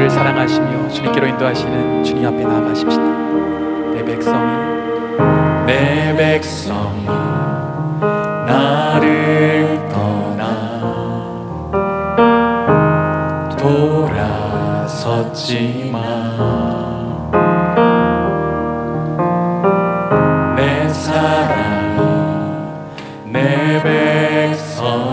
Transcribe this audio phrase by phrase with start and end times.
[0.00, 3.02] 우리를 사랑하시며 주님께로 인도하시는 주님 앞에 나아가십시다.
[3.92, 4.50] 내 백성이
[5.66, 7.04] 내 백성이
[8.46, 10.80] 나를 떠나
[13.58, 15.20] 돌아섰지만
[20.56, 22.00] 내 사랑이
[23.26, 25.09] 내 백성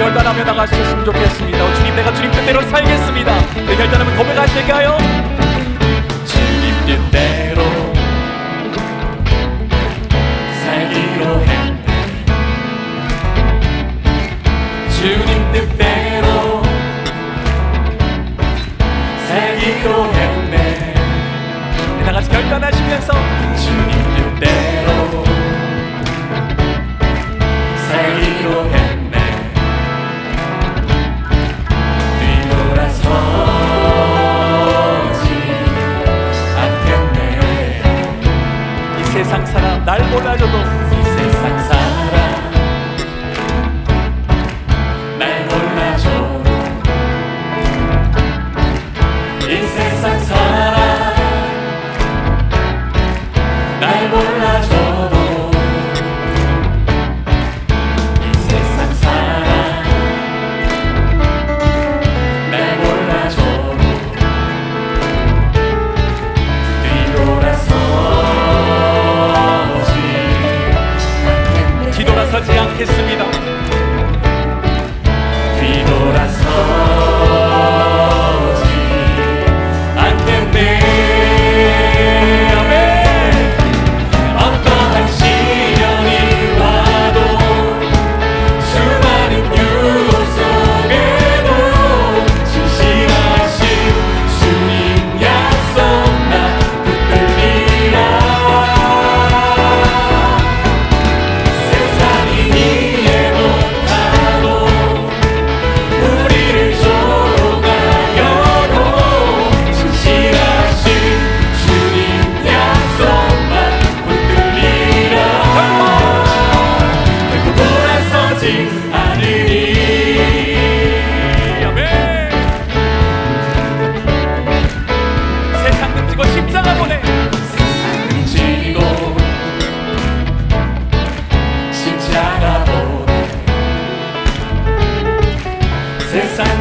[0.00, 1.49] 결단하며 나갈 수 있으면 좋겠습니다.